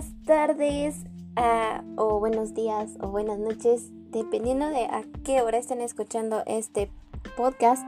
buenas 0.00 0.24
tardes 0.24 1.04
ah, 1.36 1.84
o 1.96 2.20
buenos 2.20 2.54
días 2.54 2.96
o 3.02 3.08
buenas 3.08 3.38
noches, 3.38 3.90
dependiendo 4.10 4.66
de 4.68 4.86
a 4.86 5.02
qué 5.24 5.42
hora 5.42 5.58
estén 5.58 5.82
escuchando 5.82 6.42
este 6.46 6.90
podcast. 7.36 7.84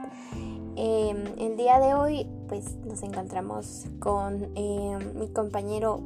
Em, 0.75 1.23
el 1.39 1.57
día 1.57 1.79
de 1.79 1.95
hoy 1.95 2.27
pues 2.47 2.75
nos 2.85 3.01
encontramos 3.01 3.87
con 3.99 4.47
em, 4.53 5.17
mi 5.17 5.27
compañero 5.29 6.01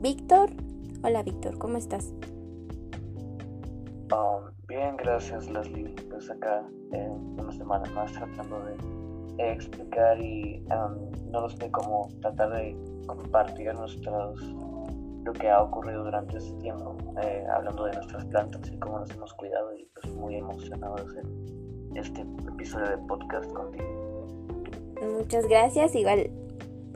Víctor. 0.00 0.48
Hola 1.04 1.22
Víctor, 1.22 1.58
¿cómo 1.58 1.76
estás? 1.76 2.14
Um, 4.10 4.50
bien, 4.66 4.96
gracias 4.96 5.46
Leslie. 5.50 5.94
Pues 6.08 6.30
acá 6.30 6.64
una 6.90 7.52
semana 7.52 7.84
más 7.90 8.10
tratando 8.12 8.64
de 8.64 9.52
explicar 9.52 10.18
y 10.18 10.64
um, 10.70 11.30
no 11.30 11.42
lo 11.42 11.50
sé 11.50 11.70
cómo 11.70 12.08
tratar 12.22 12.50
de 12.50 12.74
compartir 13.06 13.74
nuestros 13.74 14.40
lo 15.30 15.38
que 15.38 15.48
ha 15.48 15.62
ocurrido 15.62 16.02
durante 16.02 16.38
este 16.38 16.52
tiempo, 16.58 16.96
eh, 17.22 17.44
hablando 17.54 17.84
de 17.84 17.92
nuestras 17.92 18.24
plantas 18.26 18.68
y 18.68 18.76
cómo 18.78 18.98
nos 18.98 19.10
hemos 19.10 19.32
cuidado 19.34 19.72
y 19.76 19.84
pues 19.94 20.12
muy 20.16 20.34
emocionado 20.34 20.96
de 20.96 21.02
hacer 21.02 21.24
este 21.94 22.20
episodio 22.48 22.90
de 22.90 22.98
podcast 23.06 23.52
contigo. 23.52 24.26
Muchas 25.18 25.46
gracias, 25.46 25.94
igual 25.94 26.30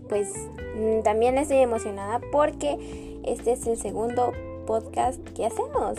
pues 0.09 0.35
mm, 0.77 1.03
también 1.03 1.39
estoy 1.39 1.59
emocionada 1.59 2.21
porque 2.33 3.21
este 3.25 3.53
es 3.53 3.67
el 3.69 3.77
segundo 3.77 4.33
podcast 4.67 5.21
que 5.31 5.47
hacemos. 5.47 5.99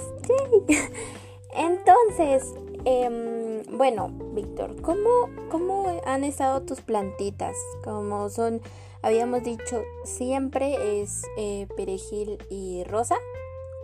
Entonces, 1.55 2.53
em, 2.83 3.63
bueno, 3.77 4.09
Víctor, 4.33 4.81
¿cómo, 4.81 5.30
¿cómo 5.49 6.02
han 6.05 6.25
estado 6.25 6.63
tus 6.63 6.81
plantitas? 6.81 7.55
¿Cómo 7.83 8.30
son 8.30 8.61
habíamos 9.05 9.44
dicho 9.44 9.84
siempre 10.03 11.02
es 11.02 11.23
eh, 11.38 11.67
perejil 11.78 12.39
y 12.50 12.84
rosa. 12.86 13.16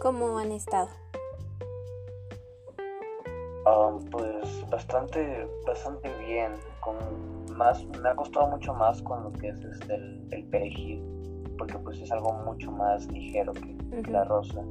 ¿Cómo 0.01 0.39
han 0.39 0.51
estado? 0.51 0.89
Ah, 3.67 3.99
pues 4.09 4.67
bastante, 4.71 5.47
bastante 5.67 6.09
bien. 6.25 6.53
Con 6.79 6.95
más, 7.55 7.85
me 8.01 8.09
ha 8.09 8.15
costado 8.15 8.47
mucho 8.47 8.73
más 8.73 8.99
con 9.03 9.23
lo 9.23 9.31
que 9.33 9.49
es 9.49 9.63
este, 9.63 9.93
el, 10.31 10.47
perejil, 10.49 11.03
porque 11.55 11.77
pues 11.77 12.01
es 12.01 12.11
algo 12.11 12.33
mucho 12.43 12.71
más 12.71 13.05
ligero 13.11 13.53
que, 13.53 13.77
la 14.09 14.23
rosa. 14.23 14.63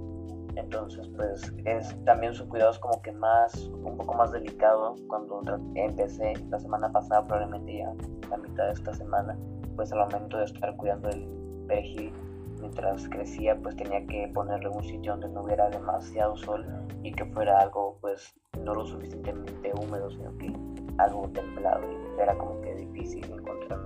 Entonces, 0.57 1.09
pues 1.15 1.55
es 1.65 1.97
también 2.05 2.35
su 2.35 2.49
cuidado 2.49 2.73
es 2.73 2.79
como 2.81 3.01
que 3.03 3.13
más, 3.13 3.69
un 3.85 3.97
poco 3.97 4.15
más 4.15 4.33
delicado. 4.33 4.97
Cuando 5.07 5.43
empecé 5.77 6.33
la 6.51 6.59
semana 6.59 6.91
pasada, 6.91 7.25
probablemente 7.25 7.79
ya 7.79 7.93
la 8.29 8.37
mitad 8.37 8.67
de 8.67 8.73
esta 8.73 8.93
semana, 8.93 9.39
pues 9.81 9.93
al 9.95 10.01
momento 10.01 10.37
de 10.37 10.45
estar 10.45 10.77
cuidando 10.77 11.09
el 11.09 11.27
perejil 11.67 12.13
mientras 12.61 13.09
crecía 13.09 13.57
pues 13.63 13.75
tenía 13.77 14.07
que 14.07 14.31
ponerle 14.35 14.69
un 14.69 14.85
sitio 14.85 15.13
donde 15.13 15.31
no 15.31 15.43
hubiera 15.43 15.71
demasiado 15.71 16.37
sol 16.37 16.67
y 17.03 17.11
que 17.13 17.25
fuera 17.25 17.59
algo 17.61 17.97
pues 18.03 18.35
no 18.63 18.75
lo 18.75 18.85
suficientemente 18.85 19.73
húmedo 19.81 20.11
sino 20.11 20.37
que 20.37 20.53
algo 20.99 21.27
templado. 21.31 21.81
Y 21.91 22.21
era 22.21 22.37
como 22.37 22.61
que 22.61 22.75
difícil 22.75 23.25
encontrar 23.25 23.81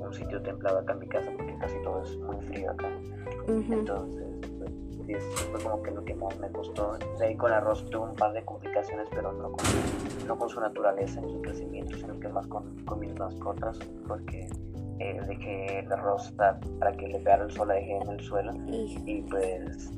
un 0.00 0.12
sitio 0.12 0.42
templado 0.42 0.80
acá 0.80 0.94
en 0.94 0.98
mi 0.98 1.06
casa 1.06 1.30
porque 1.36 1.56
casi 1.58 1.80
todo 1.84 2.02
es 2.02 2.16
muy 2.16 2.40
frío 2.46 2.72
acá. 2.72 2.90
Entonces 3.46 4.26
pues, 5.06 5.22
fue 5.52 5.62
como 5.62 5.80
que 5.84 5.92
lo 5.92 6.04
que 6.04 6.16
más 6.16 6.36
me 6.40 6.50
costó. 6.50 6.98
De 7.16 7.26
ahí 7.26 7.36
con 7.36 7.52
arroz 7.52 7.88
tuve 7.88 8.08
un 8.08 8.16
par 8.16 8.32
de 8.32 8.44
complicaciones 8.44 9.06
pero 9.12 9.30
no 9.30 9.52
con, 9.52 9.66
no 10.26 10.36
con 10.36 10.48
su 10.48 10.60
naturaleza 10.60 11.20
en 11.20 11.28
su 11.28 11.40
crecimiento 11.42 11.96
sino 11.96 12.18
que 12.18 12.28
más 12.28 12.44
con, 12.48 12.74
con 12.84 12.98
mis 12.98 13.16
mascotas 13.16 13.78
porque 14.08 14.48
eh, 15.00 15.20
dejé 15.26 15.80
el 15.80 15.92
arroz 15.92 16.32
para 16.32 16.92
que 16.92 17.08
le 17.08 17.18
pegara 17.18 17.44
el 17.44 17.50
sol, 17.50 17.68
la 17.68 17.74
dejé 17.74 17.96
en 17.96 18.08
el 18.08 18.20
suelo 18.20 18.52
y 18.66 19.22
pues 19.22 19.90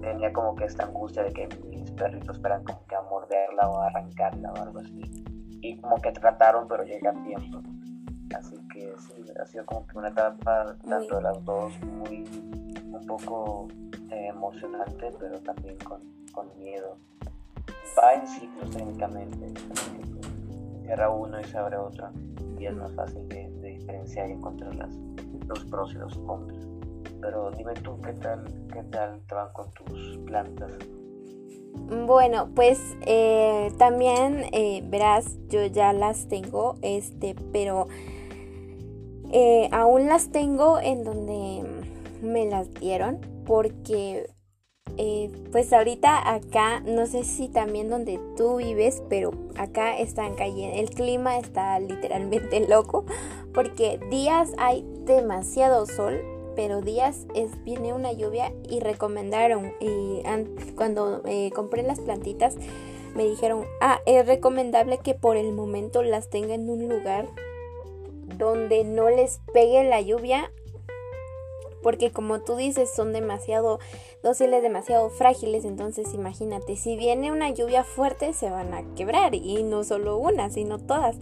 tenía 0.00 0.32
como 0.32 0.54
que 0.54 0.64
esta 0.64 0.84
angustia 0.84 1.24
de 1.24 1.32
que 1.32 1.48
mis 1.70 1.90
perritos 1.92 2.36
esperan 2.36 2.64
como 2.64 2.84
que 2.86 2.94
a 2.94 3.02
morderla 3.02 3.68
o 3.68 3.78
a 3.78 3.86
arrancarla 3.86 4.52
o 4.52 4.56
algo 4.56 4.80
así. 4.80 5.24
Y 5.60 5.78
como 5.80 5.96
que 5.96 6.12
trataron, 6.12 6.68
pero 6.68 6.84
llega 6.84 7.10
a 7.10 7.22
tiempo. 7.24 7.60
Así 8.36 8.56
que 8.72 8.94
sí, 8.98 9.24
ha 9.40 9.46
sido 9.46 9.66
como 9.66 9.86
que 9.86 9.98
una 9.98 10.08
etapa, 10.08 10.76
tanto 10.88 11.16
de 11.16 11.22
las 11.22 11.44
dos, 11.44 11.72
muy, 11.84 12.24
un 12.84 13.06
poco 13.06 13.68
eh, 14.10 14.28
emocionante, 14.28 15.10
pero 15.18 15.38
también 15.40 15.76
con, 15.78 16.00
con 16.32 16.46
miedo. 16.58 16.96
Va 17.98 18.14
en 18.14 18.26
ciclos 18.28 18.70
técnicamente, 18.70 19.60
cierra 20.82 21.10
uno 21.10 21.40
y 21.40 21.44
se 21.44 21.58
abre 21.58 21.76
otro, 21.78 22.10
y 22.58 22.66
es 22.66 22.74
más 22.74 22.92
fácil 22.94 23.26
de, 23.28 23.47
diferenciar 23.88 24.30
y 24.30 24.76
las, 24.76 24.94
los 25.46 25.64
pros 25.64 25.94
y 25.94 25.98
los 25.98 26.16
contras. 26.18 26.66
Pero 27.20 27.50
dime 27.50 27.74
tú, 27.74 28.00
¿qué 28.02 28.12
tal, 28.14 28.44
qué 28.72 28.82
tal 28.84 29.20
te 29.26 29.34
van 29.34 29.52
con 29.52 29.70
tus 29.72 30.18
plantas? 30.26 30.72
Bueno, 32.06 32.50
pues 32.54 32.96
eh, 33.06 33.72
también 33.78 34.44
eh, 34.52 34.82
verás, 34.88 35.38
yo 35.48 35.64
ya 35.66 35.92
las 35.92 36.28
tengo, 36.28 36.76
este, 36.82 37.34
pero 37.52 37.88
eh, 39.32 39.68
aún 39.72 40.06
las 40.06 40.30
tengo 40.30 40.78
en 40.80 41.04
donde 41.04 41.64
me 42.22 42.46
las 42.46 42.72
dieron 42.74 43.20
porque 43.46 44.28
pues 45.52 45.72
ahorita 45.72 46.32
acá, 46.32 46.80
no 46.80 47.06
sé 47.06 47.24
si 47.24 47.48
también 47.48 47.88
donde 47.88 48.20
tú 48.36 48.56
vives, 48.56 49.02
pero 49.08 49.32
acá 49.56 49.98
están 49.98 50.34
cayendo, 50.34 50.76
el 50.76 50.90
clima 50.90 51.38
está 51.38 51.78
literalmente 51.80 52.66
loco 52.68 53.04
porque 53.52 53.98
días 54.10 54.52
hay 54.58 54.84
demasiado 55.04 55.86
sol, 55.86 56.20
pero 56.54 56.80
días 56.80 57.26
es, 57.34 57.50
viene 57.64 57.92
una 57.92 58.12
lluvia 58.12 58.52
y 58.68 58.80
recomendaron, 58.80 59.72
y 59.80 60.22
cuando 60.74 61.22
eh, 61.24 61.50
compré 61.54 61.82
las 61.82 62.00
plantitas, 62.00 62.56
me 63.14 63.24
dijeron, 63.24 63.64
ah, 63.80 64.00
es 64.06 64.26
recomendable 64.26 64.98
que 64.98 65.14
por 65.14 65.36
el 65.36 65.52
momento 65.52 66.02
las 66.02 66.30
tenga 66.30 66.54
en 66.54 66.68
un 66.68 66.88
lugar 66.88 67.26
donde 68.36 68.84
no 68.84 69.08
les 69.10 69.40
pegue 69.52 69.82
la 69.84 70.00
lluvia, 70.00 70.52
porque 71.88 72.10
como 72.10 72.40
tú 72.40 72.54
dices, 72.54 72.90
son 72.94 73.14
demasiado 73.14 73.78
dóciles, 74.22 74.62
demasiado 74.62 75.08
frágiles, 75.08 75.64
entonces 75.64 76.12
imagínate, 76.12 76.76
si 76.76 76.98
viene 76.98 77.32
una 77.32 77.48
lluvia 77.48 77.82
fuerte 77.82 78.34
se 78.34 78.50
van 78.50 78.74
a 78.74 78.82
quebrar, 78.94 79.34
y 79.34 79.62
no 79.62 79.84
solo 79.84 80.18
una, 80.18 80.50
sino 80.50 80.76
todas. 80.78 81.16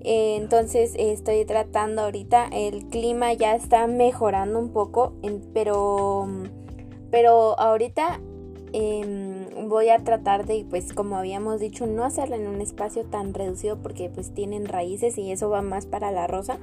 Eh, 0.00 0.34
entonces 0.34 0.94
estoy 0.98 1.44
tratando 1.44 2.02
ahorita, 2.02 2.48
el 2.52 2.88
clima 2.88 3.32
ya 3.34 3.54
está 3.54 3.86
mejorando 3.86 4.58
un 4.58 4.72
poco, 4.72 5.12
pero, 5.54 6.26
pero 7.12 7.56
ahorita 7.60 8.20
em, 8.72 9.68
voy 9.68 9.90
a 9.90 9.98
tratar 10.00 10.44
de, 10.44 10.66
pues 10.68 10.92
como 10.92 11.18
habíamos 11.18 11.60
dicho, 11.60 11.86
no 11.86 12.02
hacerla 12.02 12.34
en 12.34 12.48
un 12.48 12.60
espacio 12.60 13.04
tan 13.04 13.32
reducido 13.32 13.80
porque 13.80 14.10
pues 14.12 14.34
tienen 14.34 14.66
raíces 14.66 15.16
y 15.18 15.30
eso 15.30 15.50
va 15.50 15.62
más 15.62 15.86
para 15.86 16.10
la 16.10 16.26
rosa. 16.26 16.58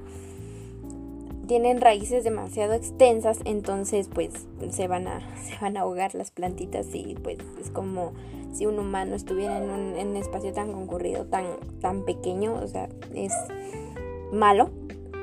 Tienen 1.48 1.82
raíces 1.82 2.24
demasiado 2.24 2.74
extensas, 2.74 3.40
entonces 3.46 4.10
pues 4.14 4.32
se 4.70 4.88
van 4.88 5.08
a, 5.08 5.22
se 5.44 5.58
van 5.62 5.78
a 5.78 5.82
ahogar 5.82 6.14
las 6.16 6.32
plantitas 6.32 6.94
y 6.94 7.16
pues 7.16 7.38
es 7.62 7.70
como 7.70 8.14
si 8.54 8.66
un 8.66 8.80
humano 8.80 9.16
estuviera 9.16 9.58
en 9.58 9.70
un, 9.70 10.16
espacio 10.16 10.52
tan 10.52 10.72
concurrido, 10.72 11.26
tan, 11.26 11.46
tan 11.80 12.04
pequeño, 12.06 12.56
o 12.56 12.68
sea, 12.68 12.90
es 13.14 13.34
malo. 14.32 14.72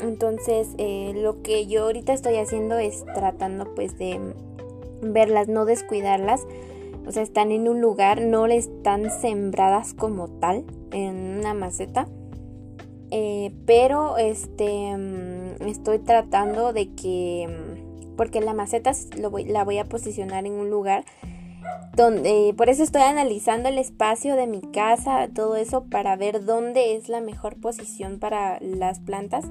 Entonces, 0.01 0.69
eh, 0.79 1.12
lo 1.15 1.43
que 1.43 1.67
yo 1.67 1.85
ahorita 1.85 2.12
estoy 2.12 2.37
haciendo 2.37 2.79
es 2.79 3.05
tratando 3.15 3.75
pues 3.75 3.99
de 3.99 4.21
verlas, 5.03 5.49
no 5.49 5.65
descuidarlas. 5.65 6.47
O 7.06 7.12
sea, 7.12 7.23
están 7.23 7.53
en 7.53 7.69
un 7.69 7.81
lugar, 7.81 8.23
no 8.23 8.47
están 8.47 9.11
sembradas 9.11 9.95
como 9.95 10.29
tal, 10.29 10.65
en 10.91 11.39
una 11.39 11.55
maceta. 11.55 12.09
Eh, 13.17 13.53
pero 13.65 14.19
este 14.19 14.97
mm, 14.97 15.69
estoy 15.69 16.00
tratando 16.00 16.73
de 16.73 16.93
que 16.97 17.47
mm, 17.49 18.17
porque 18.17 18.41
la 18.41 18.55
maceta 18.55 18.91
la 19.17 19.62
voy 19.62 19.79
a 19.79 19.85
posicionar 19.85 20.47
en 20.47 20.55
un 20.55 20.69
lugar 20.69 21.05
donde 21.94 22.53
por 22.56 22.69
eso 22.69 22.83
estoy 22.83 23.03
analizando 23.03 23.69
el 23.69 23.79
espacio 23.79 24.35
de 24.35 24.49
mi 24.49 24.62
casa, 24.62 25.29
todo 25.33 25.55
eso 25.55 25.85
para 25.85 26.17
ver 26.17 26.44
dónde 26.44 26.97
es 26.97 27.09
la 27.09 27.21
mejor 27.21 27.55
posición 27.55 28.19
para 28.19 28.59
las 28.61 28.99
plantas. 28.99 29.44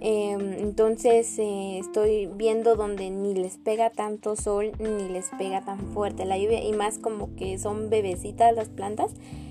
Em, 0.00 0.52
entonces 0.60 1.40
eh, 1.40 1.78
estoy 1.78 2.30
viendo 2.36 2.76
donde 2.76 3.10
ni 3.10 3.34
les 3.34 3.58
pega 3.58 3.90
tanto 3.90 4.36
sol 4.36 4.70
ni 4.78 5.08
les 5.08 5.28
pega 5.36 5.62
tan 5.62 5.80
fuerte 5.88 6.24
la 6.24 6.38
lluvia 6.38 6.62
y 6.62 6.72
más 6.72 6.98
como 6.98 7.34
que 7.34 7.58
son 7.58 7.90
bebecitas 7.90 8.54
las 8.54 8.68
plantas, 8.68 9.10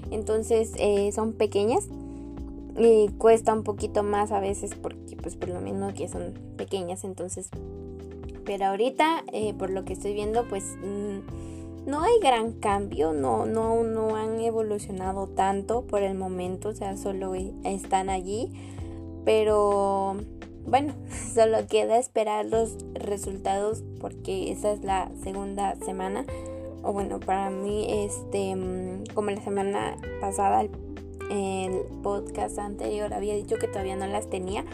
entonces 0.10 0.72
eh, 0.78 1.12
son 1.12 1.34
pequeñas 1.34 1.90
y 2.78 3.10
cuesta 3.18 3.54
un 3.54 3.64
poquito 3.64 4.04
más 4.04 4.32
a 4.32 4.40
veces 4.40 4.76
porque 4.76 5.16
pues 5.22 5.36
por 5.36 5.50
lo 5.50 5.62
mismo 5.62 5.94
que 5.94 6.08
son 6.08 6.34
pequeñas 6.58 7.04
entonces 7.04 7.50
pero 8.46 8.66
ahorita 8.66 9.24
eh, 9.34 9.54
por 9.54 9.70
lo 9.70 9.86
que 9.86 9.94
estoy 9.94 10.14
viendo 10.14 10.48
pues 10.48 10.64
mm, 10.82 11.20
no 11.86 12.04
hay 12.04 12.20
gran 12.22 12.54
cambio, 12.54 13.14
no, 13.14 13.46
no, 13.46 13.84
no 13.84 14.16
han 14.16 14.40
evolucionado 14.42 15.28
tanto 15.28 15.88
por 15.88 16.04
el 16.04 16.16
momento, 16.16 16.70
o 16.70 16.74
sea, 16.74 16.98
solo 16.98 17.34
están 17.64 18.10
allí, 18.10 18.52
pero 19.26 20.18
bueno, 20.68 20.94
solo 21.34 21.66
queda 21.68 21.98
esperar 21.98 22.46
los 22.46 22.76
resultados 22.94 23.84
porque 24.00 24.52
esa 24.52 24.72
es 24.72 24.84
la 24.84 25.12
segunda 25.24 25.76
semana. 25.78 26.26
O 26.82 26.94
bueno, 26.94 27.20
para 27.20 27.50
mí, 27.50 27.88
este, 27.90 28.56
mm, 28.56 29.14
como 29.14 29.32
la 29.32 29.42
semana 29.42 29.98
pasada, 30.22 30.62
el, 30.62 30.70
el 31.30 31.84
podcast 32.02 32.58
anterior 32.60 33.14
había 33.14 33.36
dicho 33.36 33.58
que 33.58 33.68
todavía 33.68 33.96
no 33.96 34.08
las 34.08 34.30
tenía, 34.30 34.66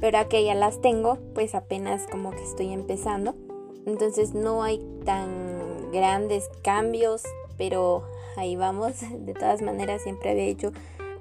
pero 0.00 0.18
ahora 0.18 0.28
que 0.28 0.44
ya 0.44 0.54
las 0.54 0.80
tengo, 0.80 1.18
pues 1.34 1.54
apenas 1.54 2.06
como 2.10 2.30
que 2.30 2.42
estoy 2.42 2.72
empezando. 2.72 3.34
Entonces 3.86 4.34
no 4.34 4.62
hay 4.62 4.80
tan 5.04 5.90
grandes 5.92 6.48
cambios, 6.62 7.22
pero 7.56 8.04
ahí 8.36 8.56
vamos. 8.56 8.94
De 9.18 9.34
todas 9.34 9.62
maneras, 9.62 10.02
siempre 10.02 10.30
había 10.30 10.44
dicho 10.44 10.72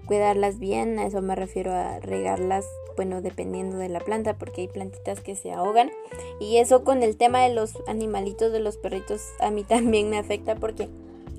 cuidarlas 0.05 0.57
bien, 0.57 0.99
a 0.99 1.05
eso 1.05 1.21
me 1.21 1.35
refiero 1.35 1.73
a 1.73 1.99
regarlas, 1.99 2.65
bueno, 2.95 3.21
dependiendo 3.21 3.77
de 3.77 3.89
la 3.89 3.99
planta, 3.99 4.37
porque 4.37 4.61
hay 4.61 4.67
plantitas 4.69 5.19
que 5.19 5.35
se 5.35 5.51
ahogan. 5.51 5.91
Y 6.39 6.57
eso 6.57 6.83
con 6.83 7.03
el 7.03 7.17
tema 7.17 7.41
de 7.41 7.53
los 7.53 7.73
animalitos, 7.87 8.51
de 8.51 8.59
los 8.59 8.77
perritos, 8.77 9.21
a 9.39 9.51
mí 9.51 9.63
también 9.67 10.09
me 10.09 10.17
afecta 10.17 10.55
porque 10.55 10.87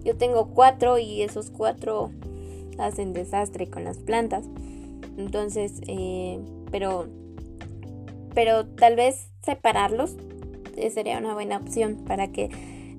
yo 0.05 0.17
tengo 0.17 0.49
cuatro 0.55 0.99
y 0.99 1.23
esos 1.23 1.51
cuatro 1.51 2.11
hacen 2.79 3.13
desastre 3.13 3.69
con 3.69 3.85
las 3.85 3.99
plantas. 3.99 4.45
Entonces, 5.17 5.81
eh, 5.87 6.41
pero, 6.71 7.07
pero 8.35 8.67
tal 8.67 8.97
vez 8.97 9.31
separarlos 9.43 10.17
eh, 10.77 10.91
sería 10.91 11.19
una 11.19 11.35
buena 11.35 11.57
opción 11.59 11.97
para 12.07 12.29
que 12.29 12.51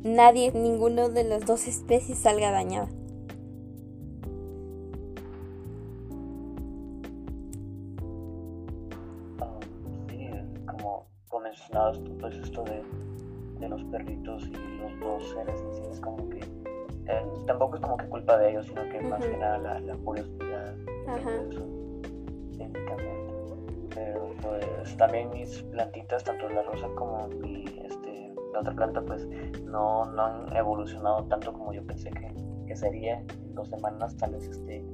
nadie, 0.04 0.52
ninguno 0.52 1.10
de 1.10 1.24
las 1.24 1.46
dos 1.46 1.68
especies 1.68 2.18
salga 2.20 2.52
dañada. 2.52 2.90
pues 12.20 12.36
esto 12.36 12.64
de, 12.64 12.84
de, 13.60 13.70
los 13.70 13.84
perritos 13.86 14.48
y 14.48 14.52
los 14.52 15.00
dos 15.00 15.30
seres 15.30 15.62
en 15.62 15.92
es 15.92 16.00
como 16.00 16.30
que 16.30 16.40
eh, 17.10 17.26
tampoco 17.46 17.76
es 17.76 17.82
como 17.82 17.98
que 17.98 18.08
culpa 18.08 18.38
de 18.38 18.52
ellos, 18.52 18.66
sino 18.68 18.84
que 18.90 19.02
más 19.02 19.26
que 19.26 19.38
nada 19.38 19.58
la, 19.58 19.80
la 19.80 19.96
curiosidad 19.98 20.76
técnicamente. 22.58 23.34
Pero 23.94 24.30
pues 24.42 24.98
también 24.98 25.30
mis 25.32 25.64
plantitas, 25.64 26.24
tanto 26.24 26.48
la 26.50 26.62
rosa 26.64 26.88
como 26.96 27.28
mi, 27.28 27.66
este, 27.84 28.34
la 28.54 28.60
otra 28.60 28.74
planta, 28.74 29.02
pues 29.02 29.28
no, 29.64 30.06
no 30.06 30.24
han 30.24 30.56
evolucionado 30.56 31.24
tanto 31.26 31.52
como 31.52 31.74
yo 31.74 31.84
pensé 31.86 32.12
que, 32.12 32.32
que 32.68 32.76
sería 32.76 33.20
en 33.20 33.56
dos 33.56 33.70
semanas, 33.70 34.16
tal 34.18 34.34
vez 34.34 34.48
este, 34.48 34.86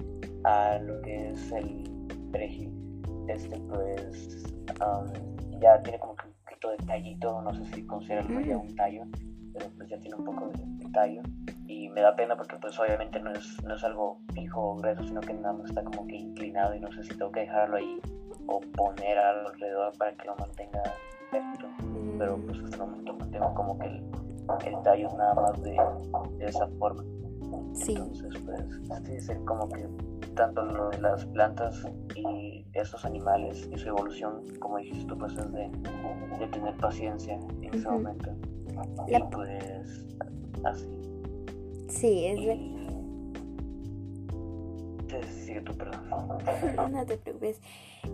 a 0.43 0.79
lo 0.79 1.01
que 1.01 1.31
es 1.31 1.51
el 1.51 1.83
perejil. 2.31 2.71
Este, 3.27 3.59
pues 3.59 4.43
um, 4.81 5.59
ya 5.59 5.81
tiene 5.81 5.99
como 5.99 6.15
que 6.15 6.35
de 6.69 6.77
tallito, 6.77 7.41
no 7.41 7.53
sé 7.53 7.65
si 7.73 7.85
considerarlo 7.85 8.39
ya 8.41 8.57
un 8.57 8.75
tallo, 8.75 9.03
pero 9.55 9.71
pues 9.77 9.89
ya 9.89 9.97
tiene 9.99 10.17
un 10.17 10.25
poco 10.25 10.47
de, 10.47 10.89
tallo. 10.91 11.21
Y 11.67 11.89
me 11.89 12.01
da 12.01 12.15
pena 12.15 12.35
porque 12.35 12.55
pues 12.57 12.79
obviamente 12.79 13.19
no 13.19 13.31
es, 13.31 13.63
no 13.63 13.75
es 13.75 13.83
algo 13.83 14.19
fijo 14.33 14.61
o 14.61 14.75
grueso, 14.75 15.03
sino 15.03 15.21
que 15.21 15.33
nada 15.33 15.53
más 15.53 15.69
está 15.69 15.83
como 15.83 16.05
que 16.07 16.15
inclinado 16.15 16.75
y 16.75 16.79
no 16.79 16.91
sé 16.91 17.03
si 17.03 17.09
tengo 17.17 17.31
que 17.31 17.41
dejarlo 17.41 17.77
ahí 17.77 17.99
o 18.47 18.61
poner 18.75 19.17
alrededor 19.17 19.97
para 19.97 20.13
que 20.13 20.25
lo 20.25 20.35
mantenga 20.35 20.83
recto. 21.31 21.67
Pero 22.17 22.37
pues 22.37 22.59
hasta 22.63 22.75
el 22.77 22.89
momento 22.89 23.13
mantengo 23.13 23.53
como 23.55 23.79
que 23.79 23.87
el, 23.87 24.03
el 24.65 24.81
tallo 24.83 25.09
nada 25.17 25.33
más 25.33 25.61
de, 25.63 25.77
de 26.37 26.45
esa 26.45 26.67
forma. 26.79 27.03
Entonces 27.41 28.41
pues 28.45 28.61
sí, 29.05 29.15
es 29.15 29.39
como 29.45 29.67
que 29.69 29.87
tanto 30.35 30.63
lo 30.65 30.89
de 30.89 30.99
las 30.99 31.25
plantas 31.27 31.85
y 32.15 32.65
estos 32.73 33.05
animales 33.05 33.69
y 33.71 33.77
su 33.77 33.89
evolución, 33.89 34.43
como 34.59 34.77
dijiste 34.77 35.05
tú, 35.05 35.17
pues 35.17 35.33
es 35.33 35.51
de, 35.51 35.69
de 36.39 36.47
tener 36.47 36.75
paciencia 36.77 37.39
en 37.61 37.73
ese 37.73 37.89
momento. 37.89 38.31
Y 39.07 39.19
pues 39.31 40.05
así. 40.63 40.87
Sí, 41.89 42.25
es 42.25 42.39
tú, 45.63 45.73
perdón. 45.73 46.01
no 46.91 47.05
te 47.05 47.17
preocupes. 47.17 47.59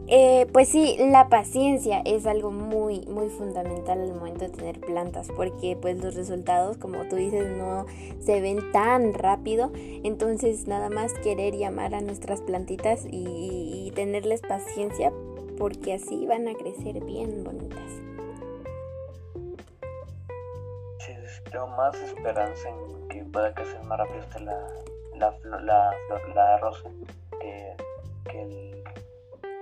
Eh, 0.07 0.47
pues 0.51 0.69
sí, 0.69 0.95
la 0.99 1.29
paciencia 1.29 2.01
es 2.05 2.25
algo 2.25 2.51
muy, 2.51 3.01
muy 3.07 3.29
fundamental 3.29 4.01
al 4.01 4.13
momento 4.13 4.45
de 4.45 4.49
tener 4.49 4.79
plantas, 4.79 5.29
porque 5.35 5.77
pues 5.79 6.01
los 6.01 6.15
resultados, 6.15 6.77
como 6.77 7.05
tú 7.05 7.15
dices, 7.15 7.47
no 7.57 7.85
se 8.19 8.41
ven 8.41 8.71
tan 8.71 9.13
rápido. 9.13 9.71
Entonces 9.75 10.67
nada 10.67 10.89
más 10.89 11.13
querer 11.13 11.55
llamar 11.55 11.95
a 11.95 12.01
nuestras 12.01 12.41
plantitas 12.41 13.05
y, 13.09 13.87
y 13.87 13.91
tenerles 13.91 14.41
paciencia, 14.41 15.11
porque 15.57 15.93
así 15.93 16.25
van 16.25 16.47
a 16.47 16.53
crecer 16.53 17.03
bien 17.03 17.43
bonitas. 17.43 17.90
Tengo 21.51 21.67
más 21.67 21.95
esperanza 21.95 22.69
en 22.69 23.07
que 23.09 23.23
pueda 23.25 23.53
crecer 23.53 23.83
más 23.83 23.99
rápido 23.99 24.19
la, 24.39 25.37
la, 25.43 25.59
la, 25.59 25.91
la, 26.33 26.57
rosa 26.59 26.89
que, 27.39 27.75
que 28.29 28.83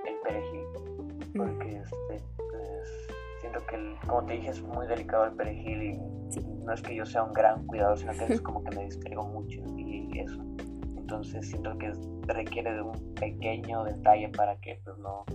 el 0.06 0.16
perejil, 0.24 0.66
porque 1.36 1.78
este, 1.78 2.24
pues, 2.38 3.08
siento 3.42 3.60
que, 3.66 3.96
como 4.08 4.24
te 4.26 4.34
dije, 4.34 4.50
es 4.50 4.62
muy 4.62 4.86
delicado 4.88 5.26
el 5.26 5.34
perejil 5.34 5.84
y 5.84 5.98
no 6.64 6.74
es 6.74 6.82
que 6.82 6.96
yo 6.96 7.06
sea 7.06 7.24
un 7.24 7.34
gran 7.34 7.66
cuidador, 7.66 7.98
sino 7.98 8.14
que 8.14 8.34
es 8.34 8.42
como 8.42 8.64
que 8.64 8.76
me 8.76 8.86
distraigo 8.86 9.24
mucho 9.24 9.60
y 9.78 10.20
eso. 10.20 10.40
Entonces 10.96 11.48
siento 11.50 11.76
que 11.80 11.92
requiere 12.28 12.72
de 12.72 12.84
un 12.84 13.16
pequeño 13.16 13.84
detalle 13.84 14.30
para 14.30 14.56
que 14.58 14.80
pues, 14.84 14.96
no, 15.00 15.26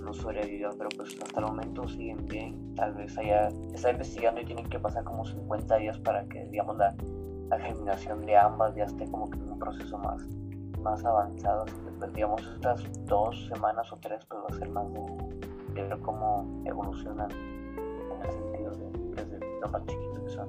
no 0.00 0.12
sobreviva, 0.12 0.70
pero 0.76 0.88
pues 0.96 1.16
hasta 1.22 1.40
el 1.40 1.46
momento 1.46 1.88
siguen 1.88 2.26
bien. 2.26 2.74
Tal 2.74 2.94
vez 2.94 3.16
haya, 3.18 3.48
está 3.74 3.90
investigando 3.90 4.40
y 4.40 4.44
tienen 4.44 4.68
que 4.68 4.78
pasar 4.78 5.04
como 5.04 5.24
50 5.24 5.76
días 5.76 5.98
para 5.98 6.24
que, 6.24 6.46
digamos, 6.46 6.76
la, 6.76 6.94
la 7.48 7.58
germinación 7.58 8.24
de 8.26 8.36
ambas 8.36 8.74
ya 8.74 8.84
esté 8.84 9.04
como 9.10 9.30
que 9.30 9.38
en 9.38 9.52
un 9.52 9.58
proceso 9.58 9.98
más, 9.98 10.22
más 10.82 11.04
avanzado 11.04 11.66
pues, 12.00 12.14
digamos, 12.14 12.42
estas 12.54 12.82
dos 13.04 13.46
semanas 13.52 13.92
o 13.92 13.96
tres, 13.98 14.24
pues 14.26 14.40
va 14.42 14.46
a 14.48 14.58
ser 14.58 14.68
más 14.70 14.86
de, 14.92 15.82
ver 15.82 15.98
cómo 16.00 16.62
evolucionan 16.64 17.30
en 17.30 18.22
el 18.24 18.32
sentido 18.32 18.70
de 18.72 19.22
desde 19.22 19.60
lo 19.60 19.68
más 19.68 19.86
chiquitos 19.86 20.20
que 20.20 20.30
son. 20.30 20.48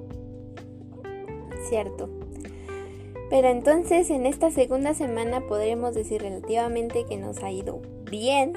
Cierto. 1.68 2.08
Pero 3.30 3.48
entonces 3.48 4.10
en 4.10 4.26
esta 4.26 4.50
segunda 4.50 4.94
semana 4.94 5.46
podremos 5.46 5.94
decir 5.94 6.22
relativamente 6.22 7.04
que 7.04 7.16
nos 7.16 7.42
ha 7.42 7.50
ido 7.50 7.80
bien, 8.10 8.54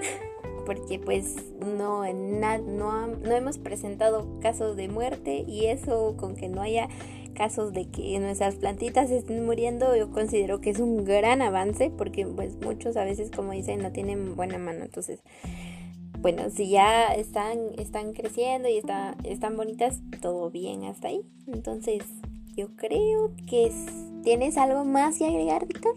porque 0.66 1.00
pues 1.00 1.36
no, 1.60 2.04
no, 2.12 3.08
no 3.08 3.32
hemos 3.32 3.58
presentado 3.58 4.40
casos 4.40 4.76
de 4.76 4.88
muerte 4.88 5.44
y 5.48 5.66
eso 5.66 6.16
con 6.18 6.36
que 6.36 6.50
no 6.50 6.62
haya 6.62 6.90
casos 7.34 7.74
de 7.74 7.90
que 7.90 8.18
nuestras 8.20 8.56
plantitas 8.56 9.12
estén 9.12 9.46
muriendo, 9.46 9.96
yo 9.96 10.10
considero 10.12 10.62
que 10.62 10.70
es 10.70 10.80
un 10.80 11.04
gran 11.04 11.42
avance 11.42 11.92
porque 11.96 12.26
pues 12.26 12.56
muchos 12.62 12.98
a 12.98 13.04
veces 13.04 13.30
como 13.30 13.52
dicen 13.52 13.82
no 13.82 13.92
tienen 13.92 14.36
buena 14.36 14.58
mano, 14.58 14.86
entonces 14.86 15.22
bueno, 16.26 16.50
si 16.50 16.70
ya 16.70 17.14
están 17.14 17.60
están 17.78 18.14
creciendo 18.14 18.68
y 18.68 18.78
está, 18.78 19.16
están 19.24 19.56
bonitas, 19.56 20.02
todo 20.24 20.50
bien 20.50 20.84
hasta 20.86 21.10
ahí. 21.10 21.22
Entonces, 21.46 22.02
yo 22.56 22.76
creo 22.76 23.32
que 23.48 23.72
tienes 24.24 24.58
algo 24.58 24.86
más 24.86 25.20
que 25.20 25.26
agregar, 25.26 25.68
Víctor. 25.68 25.96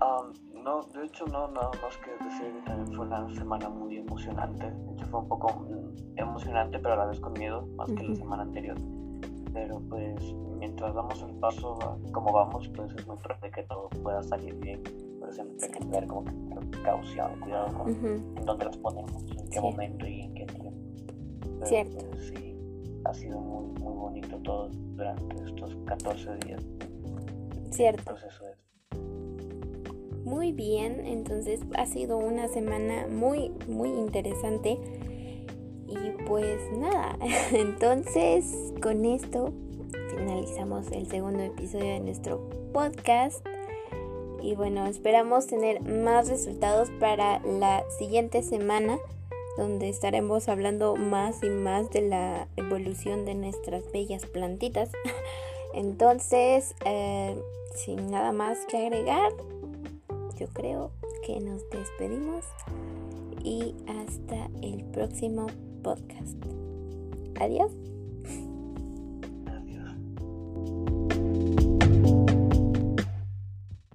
Um, 0.00 0.32
no, 0.68 0.82
de 1.00 1.06
hecho 1.06 1.26
no, 1.26 1.48
nada 1.48 1.70
más 1.82 1.96
que 1.98 2.24
decir 2.24 2.52
que 2.52 2.62
también 2.62 2.96
fue 2.96 3.06
una 3.06 3.34
semana 3.34 3.68
muy 3.68 3.96
emocionante. 3.96 4.70
De 4.70 4.92
hecho 4.92 5.06
fue 5.06 5.20
un 5.20 5.28
poco 5.28 5.48
mm, 5.60 6.18
emocionante, 6.18 6.78
pero 6.78 6.94
a 6.94 6.96
la 6.96 7.06
vez 7.06 7.20
con 7.20 7.32
miedo, 7.32 7.66
más 7.76 7.90
que 7.92 8.02
la 8.02 8.14
semana 8.14 8.42
anterior 8.42 8.76
pero 9.52 9.80
pues 9.88 10.34
mientras 10.58 10.94
damos 10.94 11.22
el 11.22 11.34
paso 11.36 11.98
como 12.12 12.32
vamos, 12.32 12.68
pues 12.76 12.92
es 12.94 13.06
muy 13.06 13.16
probable 13.16 13.50
que 13.50 13.62
todo 13.64 13.88
pueda 14.02 14.22
salir 14.22 14.54
bien. 14.56 14.82
Pero 15.20 15.32
siempre 15.32 15.66
hay 15.66 15.72
que 15.72 15.78
tener 15.80 16.06
como 16.06 16.24
precaución, 16.70 17.40
cuidado 17.40 17.78
con 17.78 17.88
en 17.88 18.44
dónde 18.44 18.64
las 18.66 18.76
ponemos, 18.76 19.24
en 19.36 19.50
qué 19.50 19.60
momento 19.60 20.06
y 20.06 20.20
en 20.20 20.34
qué 20.34 20.46
tiempo. 20.46 20.72
Cierto. 21.64 22.06
Pues, 22.10 22.28
sí, 22.28 22.56
ha 23.04 23.14
sido 23.14 23.40
muy, 23.40 23.80
muy 23.80 23.94
bonito 23.94 24.36
todo 24.38 24.68
durante 24.68 25.44
estos 25.44 25.76
14 25.86 26.36
días. 26.46 26.64
Cierto. 27.70 28.04
proceso 28.04 28.44
Muy 30.28 30.52
bien, 30.52 31.06
entonces 31.06 31.60
ha 31.74 31.86
sido 31.86 32.18
una 32.18 32.48
semana 32.48 33.06
muy, 33.08 33.50
muy 33.66 33.88
interesante 33.88 34.78
y 35.86 35.96
pues 36.26 36.60
nada, 36.70 37.16
entonces 37.52 38.74
con 38.82 39.06
esto 39.06 39.54
finalizamos 40.14 40.92
el 40.92 41.06
segundo 41.06 41.42
episodio 41.42 41.94
de 41.94 42.00
nuestro 42.00 42.46
podcast. 42.74 43.42
Y 44.42 44.54
bueno, 44.54 44.86
esperamos 44.86 45.46
tener 45.46 45.80
más 45.80 46.28
resultados 46.28 46.90
para 47.00 47.40
la 47.40 47.82
siguiente 47.98 48.42
semana, 48.42 48.98
donde 49.56 49.88
estaremos 49.88 50.50
hablando 50.50 50.94
más 50.94 51.42
y 51.42 51.48
más 51.48 51.88
de 51.88 52.02
la 52.02 52.48
evolución 52.56 53.24
de 53.24 53.34
nuestras 53.34 53.90
bellas 53.92 54.26
plantitas. 54.26 54.90
Entonces, 55.72 56.74
eh, 56.84 57.34
sin 57.74 58.10
nada 58.10 58.32
más 58.32 58.58
que 58.66 58.76
agregar, 58.76 59.32
yo 60.38 60.46
creo 60.48 60.92
que 61.26 61.40
nos 61.40 61.68
despedimos 61.70 62.44
y 63.42 63.74
hasta 63.86 64.48
el 64.62 64.84
próximo 64.92 65.46
podcast. 65.82 66.36
Adiós. 67.40 67.72